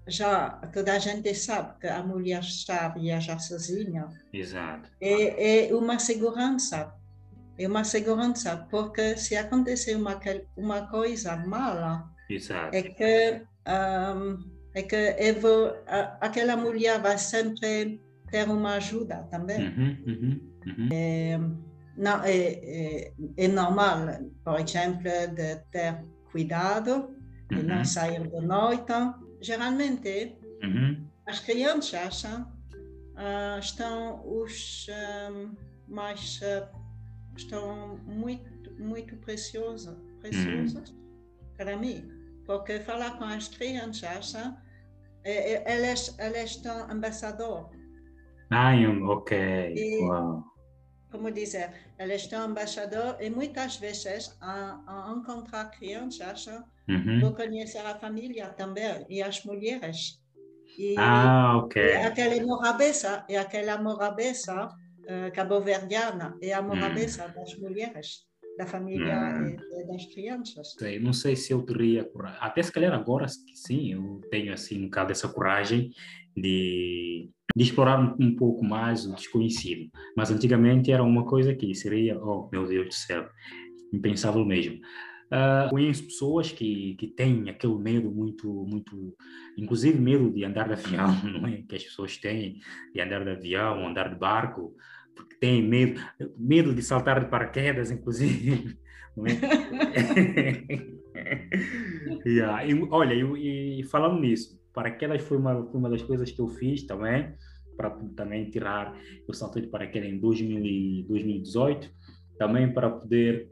já 0.08 0.50
toda 0.74 0.94
a 0.94 1.00
gente 1.00 1.34
sabe 1.34 1.80
que 1.80 1.88
a 1.88 2.04
mulher 2.04 2.42
está 2.42 2.86
a 2.86 2.90
viajar 2.90 3.40
sozinha. 3.40 4.08
Exato. 4.32 4.90
É, 5.00 5.68
é 5.70 5.76
uma 5.76 6.00
segurança. 6.00 6.94
É 7.58 7.68
uma 7.68 7.84
segurança, 7.84 8.68
porque 8.70 9.16
se 9.16 9.36
acontecer 9.36 9.96
uma, 9.96 10.20
uma 10.58 10.88
coisa 10.88 11.38
mala, 11.38 12.10
Exato. 12.28 12.76
é 12.76 12.82
que, 12.82 13.42
um, 13.68 14.44
é 14.74 14.82
que 14.82 14.96
eu 14.96 15.40
vou, 15.40 15.68
a, 15.88 16.18
aquela 16.20 16.58
mulher 16.58 17.00
vai 17.00 17.18
sempre 17.18 18.02
ter 18.32 18.50
uma 18.50 18.76
ajuda 18.76 19.28
também. 19.30 19.68
Uhum, 19.68 19.98
uhum, 20.08 20.42
uhum. 20.66 20.90
É, 20.92 21.40
não, 21.96 22.24
é, 22.24 22.38
é, 22.38 23.14
é 23.38 23.48
normal, 23.48 24.00
por 24.44 24.60
exemplo, 24.60 25.04
de 25.36 25.56
ter 25.72 26.02
cuidado 26.32 27.16
uhum. 27.52 27.60
e 27.60 27.64
não 27.64 27.84
sair 27.86 28.28
de 28.28 28.42
noite. 28.42 28.94
Geralmente, 29.42 30.38
uhum. 30.64 31.06
as 31.28 31.40
crianças 31.40 32.24
uh, 32.24 33.60
estão 33.60 34.22
os 34.26 34.88
um, 35.32 35.56
mais 35.88 36.40
uh, 36.42 36.68
estão 37.36 37.98
muito 38.06 38.54
muito 38.80 39.16
preciosas 39.18 39.96
preciosas 40.20 40.90
uhum. 40.90 40.96
para 41.58 41.78
mim, 41.78 42.10
porque 42.46 42.80
falar 42.80 43.18
com 43.18 43.26
as 43.26 43.48
crianças 43.48 44.34
eh, 45.26 45.54
eh, 45.54 45.64
elas 45.66 46.16
elas 46.18 46.52
estão 46.52 46.90
ambassador. 46.90 47.70
Ah, 48.50 48.74
ok. 49.10 49.74
E, 49.76 50.04
Uau 50.06 50.53
como 51.14 51.30
dizer, 51.32 51.70
elas 52.00 52.24
estão 52.24 52.50
embaixador 52.50 53.18
e 53.22 53.30
muitas 53.30 53.78
vezes 53.78 54.36
a, 54.42 54.82
a 54.88 55.14
encontrar 55.16 55.70
crianças 55.70 56.48
uhum. 56.90 57.20
vou 57.22 57.36
conhecer 57.36 57.86
a 57.86 57.94
família 57.94 58.48
também 58.50 59.06
e 59.08 59.22
as 59.22 59.46
mulheres. 59.46 60.20
E, 60.76 60.96
ah, 60.98 61.58
ok. 61.58 61.80
E 61.80 61.98
aquela 61.98 62.44
morabeza, 62.44 63.24
e 63.30 63.38
aquela 63.38 63.78
morabeza 63.80 64.66
uh, 64.66 65.32
cabo-verdiana 65.36 66.36
e 66.42 66.52
a 66.52 66.64
morabeza 66.64 67.28
hum. 67.28 67.34
das 67.36 67.56
mulheres 67.60 68.26
da 68.58 68.66
família 68.66 69.16
hum. 69.16 69.56
e, 69.80 69.86
das 69.86 70.06
crianças. 70.08 70.74
Sei, 70.80 71.00
não 71.00 71.14
sei 71.14 71.36
se 71.36 71.54
eu 71.54 71.62
teria 71.62 72.04
coragem, 72.06 72.40
até 72.42 72.64
se 72.64 72.72
calhar 72.72 72.92
agora 72.92 73.28
sim, 73.28 73.94
eu 73.94 74.20
tenho 74.32 74.52
assim 74.52 74.80
um 74.80 74.86
bocado 74.86 75.12
essa 75.12 75.28
coragem 75.28 75.92
de 76.36 77.30
de 77.56 77.64
explorar 77.64 78.00
um, 78.00 78.16
um, 78.20 78.36
pouco 78.36 78.64
mais 78.64 79.06
o 79.06 79.16
desconhecido. 79.16 79.90
Mas 80.16 80.32
antigamente 80.32 80.92
era 80.92 81.04
uma 81.04 81.26
coisa 81.26 81.54
que 81.54 81.74
seria, 81.76 82.18
oh 82.20 82.50
meu 82.52 82.68
Deus 82.68 82.88
do 82.88 82.94
céu, 82.94 83.28
impensável 83.94 84.46
mesmo. 84.46 84.80
Uh, 85.34 85.70
conheço 85.70 86.04
pessoas 86.04 86.52
que, 86.52 86.96
que 86.96 87.08
têm 87.08 87.50
aquele 87.50 87.76
medo 87.76 88.12
muito, 88.12 88.48
muito, 88.70 89.16
inclusive 89.58 90.00
medo 90.00 90.32
de 90.32 90.46
andar 90.46 90.68
de 90.68 90.74
avião, 90.74 91.08
não 91.26 91.48
é? 91.48 91.64
Que 91.68 91.76
as 91.76 91.84
pessoas 91.84 92.18
têm 92.18 92.60
de 92.94 93.02
andar 93.02 93.24
de 93.24 93.32
avião, 93.32 93.88
andar 93.88 94.10
de 94.10 94.16
barco, 94.16 94.76
porque 95.16 95.36
têm 95.38 95.62
medo, 95.62 96.00
medo 96.38 96.74
de 96.74 96.84
saltar 96.84 97.20
de 97.20 97.30
paraquedas, 97.30 97.92
inclusive. 97.92 98.78
Não 99.16 99.28
é? 99.28 99.34
yeah. 102.26 102.66
e, 102.66 102.74
olha, 102.90 103.14
e, 103.14 103.80
e 103.80 103.84
falando 103.84 104.20
nisso, 104.20 104.60
paraquedas 104.74 105.22
foi 105.22 105.38
uma, 105.38 105.66
foi 105.66 105.80
uma 105.80 105.90
das 105.90 106.02
coisas 106.02 106.32
que 106.32 106.40
eu 106.40 106.48
fiz 106.48 106.84
também, 106.84 107.34
para 107.78 107.90
também 108.16 108.50
tirar, 108.50 108.96
eu 109.28 109.34
saltei 109.34 109.62
de 109.62 109.68
paraquedas 109.68 110.10
em 110.10 110.20
2000 110.20 110.66
e 110.66 111.06
2018, 111.08 111.90
também 112.38 112.72
para 112.72 112.90
poder 112.90 113.50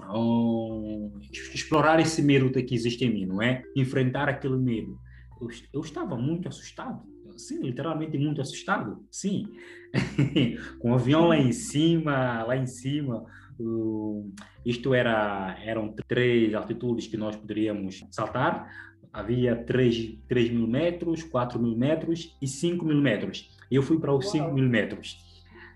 um, 0.00 1.12
explorar 1.54 2.00
esse 2.00 2.22
medo 2.22 2.50
que 2.50 2.74
existe 2.74 3.04
em 3.04 3.12
mim, 3.12 3.26
não 3.26 3.40
é? 3.40 3.62
Enfrentar 3.76 4.28
aquele 4.28 4.56
medo. 4.56 4.98
Eu, 5.40 5.48
eu 5.72 5.80
estava 5.80 6.16
muito 6.16 6.48
assustado, 6.48 7.02
sim, 7.36 7.60
literalmente 7.62 8.18
muito 8.18 8.40
assustado, 8.40 9.04
sim. 9.10 9.46
Com 10.80 10.92
o 10.92 10.94
avião 10.94 11.28
lá 11.28 11.36
em 11.36 11.52
cima, 11.52 12.42
lá 12.44 12.56
em 12.56 12.66
cima, 12.66 13.24
uh, 13.58 14.32
isto 14.64 14.94
era 14.94 15.56
eram 15.62 15.94
três 16.08 16.54
altitudes 16.54 17.06
que 17.06 17.16
nós 17.16 17.36
poderíamos 17.36 18.04
saltar 18.10 18.68
havia 19.14 19.54
3, 19.54 20.18
3 20.28 20.50
mil 20.50 20.66
metros, 20.66 21.22
4 21.22 21.62
mil 21.62 21.76
metros 21.76 22.36
e 22.42 22.48
5 22.48 22.84
mil 22.84 23.00
metros. 23.00 23.48
Eu 23.70 23.80
fui 23.80 23.98
para 24.00 24.12
os 24.12 24.24
Uau. 24.24 24.32
5 24.32 24.52
mil 24.52 24.68
metros. 24.68 25.24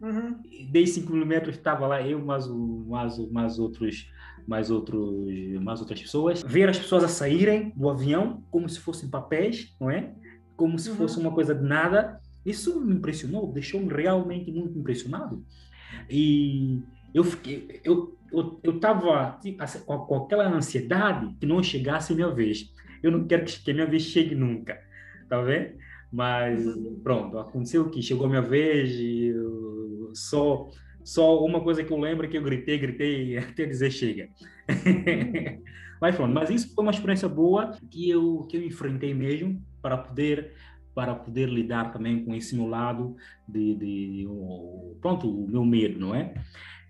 Uhum. 0.03 0.43
Dei 0.69 0.87
5 0.87 1.13
mil 1.13 1.25
metros, 1.25 1.55
estava 1.55 1.87
lá 1.87 2.03
eu, 2.03 2.19
mais, 2.19 2.49
mais, 2.49 3.31
mais, 3.31 3.59
outros, 3.61 4.11
mais, 4.47 4.71
outros, 4.73 5.01
mais 5.63 5.81
outras 5.81 6.03
pessoas. 6.03 6.43
Ver 6.43 6.69
as 6.69 6.79
pessoas 6.79 7.05
a 7.05 7.09
saírem 7.09 7.73
do 7.77 7.89
avião 7.89 8.43
como 8.51 8.69
se 8.69 8.81
fossem 8.81 9.09
papéis, 9.09 9.73
não 9.81 9.89
é? 9.89 10.13
Como 10.57 10.77
se 10.77 10.91
uhum. 10.91 10.97
fosse 10.97 11.19
uma 11.21 11.31
coisa 11.31 11.55
de 11.55 11.65
nada. 11.65 12.21
Isso 12.45 12.81
me 12.81 12.95
impressionou, 12.95 13.53
deixou-me 13.53 13.93
realmente 13.93 14.51
muito 14.51 14.77
impressionado. 14.77 15.45
E 16.11 16.83
eu 17.15 17.23
fiquei, 17.23 17.81
eu 17.85 18.19
eu 18.63 18.75
estava 18.75 19.39
assim, 19.59 19.81
com, 19.87 19.99
com 20.01 20.17
aquela 20.17 20.47
ansiedade 20.49 21.35
que 21.41 21.47
não 21.47 21.63
chegasse 21.63 22.13
a 22.13 22.17
minha 22.17 22.31
vez 22.31 22.71
eu 23.03 23.11
não 23.11 23.27
quero 23.27 23.45
que, 23.45 23.71
a 23.71 23.75
minha 23.75 23.87
vez 23.87 24.03
chegue 24.03 24.35
nunca, 24.35 24.79
tá 25.29 25.41
vendo? 25.41 25.77
Mas 26.13 26.65
uhum. 26.65 27.01
pronto, 27.03 27.39
aconteceu 27.39 27.91
que 27.91 28.03
chegou 28.03 28.27
a 28.27 28.29
minha 28.29 28.43
vez 28.43 28.91
e 28.93 29.35
só 30.15 30.69
só 31.05 31.43
uma 31.43 31.61
coisa 31.61 31.83
que 31.83 31.91
eu 31.91 31.99
lembro 31.99 32.27
é 32.27 32.29
que 32.29 32.37
eu 32.37 32.43
gritei, 32.43 32.79
gritei 32.79 33.37
até 33.39 33.65
dizer 33.65 33.91
chega. 33.91 34.29
Uhum. 34.69 35.63
mas 36.01 36.15
pronto, 36.15 36.35
mas 36.35 36.51
isso 36.51 36.75
foi 36.75 36.85
uma 36.85 36.93
experiência 36.93 37.29
boa 37.29 37.73
que 37.91 38.09
eu 38.11 38.47
que 38.49 38.57
eu 38.57 38.63
enfrentei 38.63 39.15
mesmo 39.15 39.63
para 39.81 39.97
poder 39.97 40.53
para 40.95 41.15
poder 41.15 41.49
lidar 41.49 41.93
também 41.93 42.25
com 42.25 42.35
esse 42.35 42.57
meu 42.57 42.67
lado 42.67 43.15
de, 43.47 43.77
de, 43.77 44.29
pronto, 45.01 45.31
o 45.31 45.49
meu 45.49 45.65
medo, 45.65 46.01
não 46.01 46.13
é? 46.13 46.35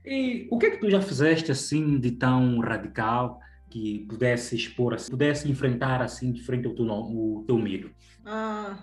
E 0.02 0.48
o 0.50 0.56
que 0.56 0.64
é 0.64 0.70
que 0.70 0.78
tu 0.78 0.88
já 0.88 1.02
fizeste 1.02 1.52
assim 1.52 1.98
de 2.00 2.12
tão 2.12 2.58
radical 2.60 3.38
que 3.70 4.06
pudesse 4.08 4.56
expor, 4.56 4.94
assim, 4.94 5.10
pudesse 5.10 5.50
enfrentar 5.50 6.02
assim 6.02 6.32
de 6.32 6.42
frente 6.42 6.66
ao 6.66 6.74
teu, 6.74 6.86
o 6.86 7.44
teu 7.46 7.58
medo? 7.58 7.90
Ah, 8.24 8.78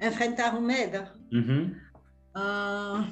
enfrentar 0.00 0.56
o 0.56 0.60
medo? 0.60 1.06
Uhum. 1.32 1.74
Ah, 2.34 3.08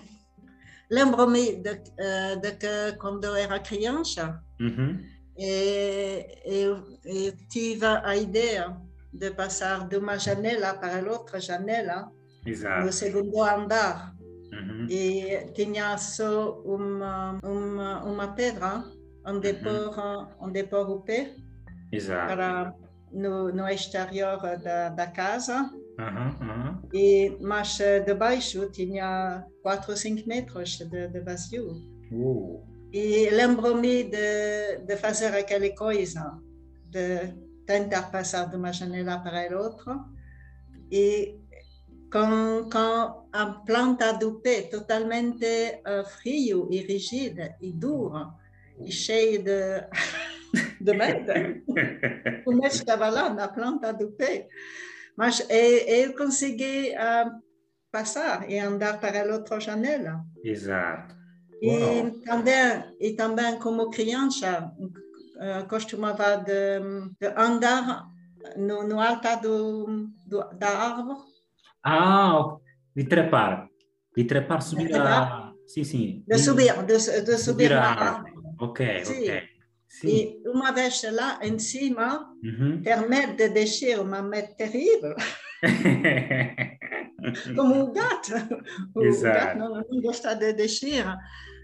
Lembro-me 0.91 1.57
de, 1.57 1.83
eh, 1.99 2.37
de, 2.37 2.53
que 2.53 2.97
quando 2.99 3.25
eu 3.25 3.35
era 3.35 3.59
criança, 3.59 4.41
uhum. 4.61 5.03
eu, 5.37 6.83
eu 7.05 7.33
tive 7.49 7.87
a 7.87 8.17
ideia 8.17 8.77
de 9.13 9.31
passar 9.33 9.89
de 9.89 9.97
uma 9.97 10.17
janela 10.17 10.75
para 10.75 11.03
outra 11.11 11.41
janela 11.41 12.11
Exato. 12.45 12.87
no 12.87 12.93
segundo 12.93 13.43
andar. 13.43 14.15
Uhum. 14.53 14.87
E 14.89 15.51
tinha 15.55 15.99
só 15.99 16.61
uma, 16.65 17.39
uma, 17.43 18.05
uma 18.05 18.29
pedra 18.29 18.85
onde, 19.27 19.51
uhum. 19.51 19.63
pôr, 19.63 20.29
onde 20.41 20.65
pôr 20.65 20.91
o 20.91 21.01
pé 21.01 21.35
Exato. 21.93 22.27
Para, 22.29 22.75
no, 23.13 23.53
no 23.53 23.69
exterior 23.69 24.39
da, 24.59 24.89
da 24.91 25.07
casa. 25.07 25.71
Uhum, 25.99 26.83
E, 26.93 27.37
mas 27.41 27.79
debaixo 28.05 28.71
tinha 28.71 29.47
4 29.63 29.91
ou 29.91 29.97
5 29.97 30.29
metros 30.29 30.79
de, 30.79 31.09
de 31.09 31.21
vazio. 31.21 31.71
Uh. 32.13 32.63
E 32.93 33.31
lembro-me 33.31 34.05
de, 34.05 34.79
de 34.85 34.97
fazer 34.97 35.35
aquela 35.35 35.69
coisa, 35.75 36.39
de 36.91 37.35
tentar 37.67 38.11
passar 38.11 38.49
de 38.51 38.57
uma 38.57 38.73
janela 38.73 39.19
para 39.21 39.55
a 39.55 39.59
outra. 39.59 39.99
E 40.91 41.39
com, 42.13 42.69
com 42.71 43.29
a 43.33 43.47
planta 43.67 44.13
do 44.13 44.41
pé 44.41 44.63
totalmente 44.63 45.81
uh, 45.87 46.07
frio 46.07 46.69
e 46.71 46.79
rígida 46.79 47.57
e 47.61 47.73
dura 47.73 48.33
e 48.81 48.91
cheia 48.91 49.39
de, 49.39 49.89
de 50.81 50.93
merda. 50.95 51.35
o 52.47 52.53
medo 52.53 52.67
estava 52.67 53.09
lá 53.09 53.31
na 53.31 53.49
planta 53.49 53.93
do 53.93 54.13
pé. 54.13 54.49
Mas 55.17 55.47
eu 55.49 56.15
consegui 56.15 56.93
uh, 56.93 57.31
passar 57.91 58.49
e 58.51 58.59
andar 58.59 59.01
para 59.01 59.23
a 59.23 59.35
outra 59.35 59.59
janela. 59.59 60.25
Exato. 60.45 61.17
E 61.63 62.11
também, 62.25 62.97
e 63.01 63.13
também 63.15 63.59
como 63.59 63.91
criança, 63.91 64.71
uh, 64.79 65.67
costumava 65.69 66.37
de, 66.37 66.81
de 67.19 67.27
andar 67.35 68.05
no, 68.57 68.87
no 68.87 69.01
alto 69.01 69.41
do, 69.41 70.09
do, 70.27 70.45
da 70.59 70.69
árvore 70.69 71.37
ah, 71.89 72.59
de 72.97 73.05
trepar. 73.05 73.71
De 74.17 74.25
trepar, 74.25 74.61
subir 74.61 74.91
a... 74.97 75.53
Sim, 75.69 75.85
sim. 75.85 76.25
De 76.27 76.37
subir, 76.37 76.75
de, 76.83 76.99
de 77.23 77.39
subir 77.39 77.73
a 77.73 77.81
árvore. 77.81 78.33
Ok, 78.61 79.05
sim. 79.05 79.23
ok. 79.23 79.43
Sim. 79.89 80.09
E 80.09 80.43
uma 80.49 80.73
vez 80.73 81.01
lá 81.13 81.39
em 81.43 81.59
cima, 81.59 82.29
uhum. 82.43 82.83
permite 82.83 83.37
de 83.37 83.49
deixar 83.51 84.01
uma 84.01 84.21
meta 84.23 84.55
terrível. 84.57 85.15
Como 87.55 87.85
o 87.85 87.93
gato. 87.93 88.33
O 88.95 89.03
Exato. 89.03 89.39
gato 89.39 89.59
não, 89.59 89.75
não 89.89 90.01
gosta 90.03 90.35
de 90.35 90.53
deixar, 90.53 91.17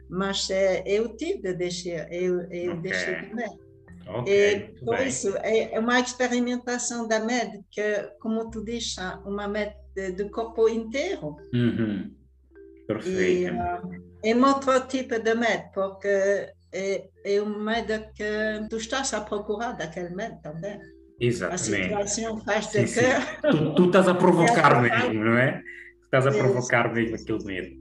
mas 0.09 0.49
é, 0.51 0.83
eu 0.87 1.17
tive 1.17 1.43
de 1.43 1.55
deixar, 1.55 2.13
eu, 2.13 2.41
eu 2.51 2.73
Ok. 2.73 2.83
deixei 2.83 3.15
também. 3.17 3.59
ok, 4.07 4.33
E 4.33 4.61
por 4.85 4.97
bem. 4.99 5.09
isso, 5.09 5.37
é 5.39 5.75
é 5.75 5.79
uma 5.81 6.01
experimentação 6.01 7.07
da 7.09 7.21
MED, 7.21 7.65
que, 7.71 8.09
como 8.21 8.51
tu 8.51 8.65
dizes, 8.65 8.97
uma 9.27 9.47
MED 9.49 9.75
de 10.17 10.29
corpo 10.31 10.69
inteiro. 10.69 11.37
Uhum. 11.53 12.15
E 12.55 12.87
Perfeito. 12.87 13.55
ah, 13.55 13.83
é 14.25 14.35
um 14.35 14.45
outro 14.45 14.81
tipo 14.89 15.19
de 15.19 15.35
MED, 15.35 15.71
porque 15.75 16.53
é, 16.73 17.09
é 17.25 17.43
um 17.43 17.59
MED 17.63 18.11
que 18.15 18.69
tu 18.71 18.77
estás 18.77 19.13
a 19.13 19.21
procurar 19.21 19.73
daquele 19.73 20.15
MED 20.15 20.41
também. 20.43 20.73
A 20.75 21.25
Exatamente. 21.25 21.85
situação 21.85 22.41
faz 22.45 22.67
Sim, 22.67 22.87
sim. 22.87 23.01
que 23.01 23.49
Tu, 23.51 23.75
tu 23.75 23.87
estás 23.87 24.09
a 24.09 24.15
provocar 24.15 24.73
É, 24.85 25.09
mesmo, 25.09 25.25
não 25.25 25.37
é? 25.37 25.63
Estás 26.03 26.27
a 26.27 26.31
provocar 26.31 26.93
mesmo 26.93 27.15
aquele 27.15 27.45
medo. 27.45 27.77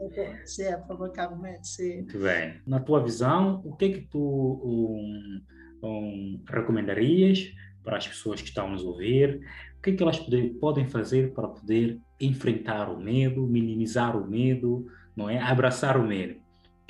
Sim, 0.46 0.68
a 0.68 0.78
provocar 0.78 1.34
o 1.34 1.42
medo, 1.42 1.66
sim. 1.66 1.96
Muito 1.98 2.20
bem. 2.20 2.62
Na 2.66 2.80
tua 2.80 3.04
visão, 3.04 3.62
o 3.66 3.76
que 3.76 3.86
é 3.86 3.90
que 3.90 4.02
tu 4.02 4.20
um, 4.20 5.42
um, 5.84 6.44
recomendarias 6.48 7.52
para 7.84 7.98
as 7.98 8.08
pessoas 8.08 8.42
que 8.42 8.48
estão 8.48 8.68
a 8.68 8.72
nos 8.72 8.84
ouvir? 8.84 9.42
O 9.78 9.82
que 9.82 9.90
é 9.90 9.96
que 9.96 10.04
elas 10.04 10.20
poder, 10.20 10.54
podem 10.60 10.88
fazer 10.88 11.34
para 11.34 11.48
poder 11.48 12.00
enfrentar 12.20 12.90
o 12.90 13.00
medo, 13.00 13.46
minimizar 13.48 14.16
o 14.16 14.26
medo, 14.30 14.86
não 15.16 15.30
é? 15.30 15.40
Abraçar 15.40 15.98
o 15.98 16.08
medo. 16.08 16.41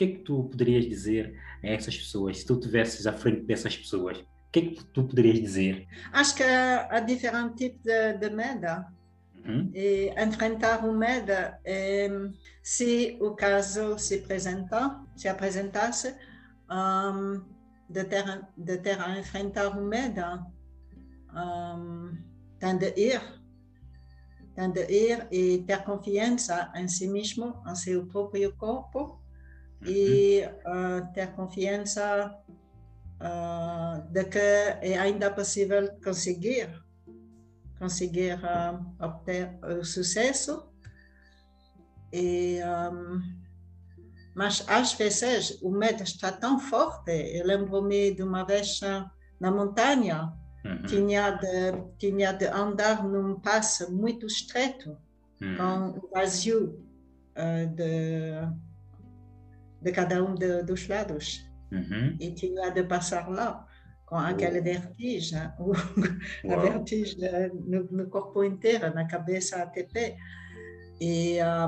O 0.01 0.03
que 0.03 0.11
é 0.13 0.15
que 0.15 0.23
tu 0.23 0.43
poderias 0.45 0.85
dizer 0.85 1.39
a 1.63 1.67
essas 1.67 1.95
pessoas, 1.95 2.39
se 2.39 2.45
tu 2.47 2.55
estivesses 2.55 3.05
à 3.05 3.13
frente 3.13 3.41
dessas 3.41 3.77
pessoas? 3.77 4.17
O 4.17 4.25
que 4.51 4.59
é 4.59 4.61
que 4.63 4.83
tu 4.85 5.03
poderias 5.03 5.39
dizer? 5.39 5.87
Acho 6.11 6.37
que 6.37 6.41
há 6.41 6.99
diferentes 7.01 7.55
tipos 7.55 7.83
de, 7.83 8.13
de 8.13 8.29
medo. 8.31 8.83
Uhum. 9.45 9.69
E 9.75 10.11
enfrentar 10.17 10.83
o 10.83 10.91
medo, 10.91 11.31
é, 11.63 12.09
se 12.63 13.15
o 13.21 13.35
caso 13.35 13.99
se 13.99 14.15
apresentar, 14.15 15.05
se 15.15 15.27
apresentasse, 15.27 16.15
um, 16.67 17.43
de, 17.87 18.03
ter, 18.05 18.41
de 18.57 18.77
ter 18.79 18.99
a 18.99 19.19
enfrentar 19.19 19.67
o 19.67 19.85
medo, 19.85 20.23
um, 21.31 22.17
tem 22.57 22.75
de 22.75 22.91
ir, 22.97 23.21
tem 24.55 24.71
de 24.71 24.83
ir 24.91 25.27
e 25.31 25.59
ter 25.59 25.83
confiança 25.83 26.71
em 26.75 26.87
si 26.87 27.07
mesmo, 27.07 27.61
em 27.67 27.75
seu 27.75 28.07
próprio 28.07 28.55
corpo, 28.55 29.20
e 29.86 30.44
uh, 30.65 31.13
ter 31.13 31.32
confiança 31.34 32.38
uh, 33.20 34.02
de 34.12 34.24
que 34.26 34.38
é 34.38 34.98
ainda 35.00 35.32
possível 35.32 35.89
conseguir 36.04 36.70
conseguir 37.80 38.36
uh, 38.38 38.96
obter 39.04 39.58
o 39.63 39.84
sucesso. 39.84 40.70
E, 42.13 42.60
um, 42.63 43.20
mas 44.36 44.63
às 44.67 44.94
vezes 44.94 45.60
o 45.63 45.72
medo 45.72 46.04
está 46.04 46.32
tão 46.32 46.60
forte. 46.60 47.12
Eu 47.12 47.46
lembro-me 47.46 48.13
de 48.13 48.22
uma 48.22 48.46
vez 48.46 48.80
na 49.39 49.52
montanha, 49.52 50.32
Uhum. 50.63 50.84
tinha 50.84 51.32
de, 51.32 51.72
tinha 51.98 52.32
de 52.32 52.46
andar 52.46 53.04
num 53.04 53.39
passo 53.39 53.91
muito 53.91 54.28
estreito, 54.28 54.96
Uhum. 55.41 55.58
com 55.58 56.06
o 56.06 56.10
vazio 56.13 56.86
de, 57.76 58.32
de 59.82 59.91
cada 59.91 60.24
um 60.24 60.36
de, 60.36 60.63
dos 60.63 60.88
lados. 60.88 61.41
Uhum. 61.72 62.17
E 62.20 62.32
tinha 62.32 62.70
de 62.70 62.84
passar 62.84 63.30
lá 63.30 63.65
com 64.06 64.17
aquela 64.17 64.60
vertigem, 64.62 65.39
o- 65.60 65.72
a 66.52 66.56
vertigem 66.58 67.52
no, 67.65 67.84
no 67.91 68.10
corpo 68.10 68.44
inteiro, 68.44 68.94
na 68.94 69.06
cabeça 69.08 69.63
até 69.63 69.84
pé. 69.84 70.17
E 71.00 71.39
ah, 71.39 71.67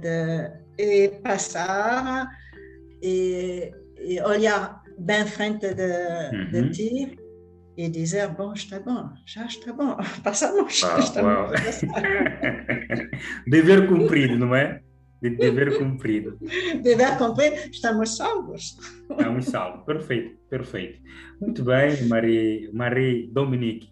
de 0.00 0.50
e 0.78 1.08
passar 1.22 2.28
e, 3.02 3.72
e 3.98 4.20
olhar 4.22 4.82
bem 4.98 5.24
frente 5.26 5.72
de, 5.74 6.50
de 6.50 6.58
Uhum. 6.60 6.70
ti 6.70 7.16
e 7.76 7.88
dizer, 7.88 8.28
bom, 8.28 8.52
está 8.52 8.78
bom, 8.80 9.10
já 9.26 9.46
está 9.46 9.72
bom, 9.72 9.96
passamos. 10.22 10.80
Uau, 10.82 10.98
estamos 10.98 11.32
uau. 11.34 11.50
passar." 11.52 11.88
Dever 13.46 13.88
cumprido, 13.88 14.36
não 14.38 14.54
é? 14.54 14.82
De- 15.30 15.36
Dever 15.36 15.78
cumprido. 15.78 16.38
Dever 16.82 17.16
cumprir, 17.16 17.70
estamos 17.70 18.16
salvos. 18.16 18.76
É 19.18 19.28
um 19.28 19.40
salvo. 19.40 19.84
Perfeito, 19.84 20.36
perfeito. 20.50 21.00
Muito 21.40 21.64
bem, 21.64 22.06
Marie, 22.08 22.70
Marie 22.72 23.26
Dominique. 23.32 23.90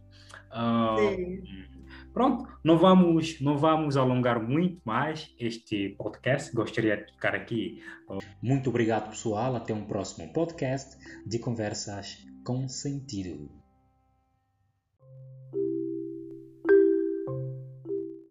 Ah, 0.51 0.97
Sim. 0.99 1.43
pronto, 2.13 2.47
não 2.63 2.77
vamos, 2.77 3.41
não 3.41 3.57
vamos 3.57 3.97
alongar 3.97 4.43
muito 4.47 4.81
mais 4.85 5.35
este 5.39 5.91
podcast. 5.97 6.55
Gostaria 6.55 6.99
de 6.99 7.11
ficar 7.13 7.35
aqui. 7.35 7.83
Muito 8.43 8.69
obrigado, 8.69 9.09
pessoal. 9.09 9.57
Até 9.57 9.73
um 9.73 9.85
próximo 9.87 10.31
podcast 10.35 10.97
de 11.27 11.39
conversas 11.39 12.19
com 12.45 12.69
sentido. 12.69 13.49